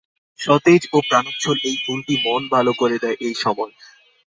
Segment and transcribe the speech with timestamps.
[0.39, 3.73] সতেজ ও প্রানোচ্ছল এই ফুলটি মন ভালো করে দেয় এই সময়।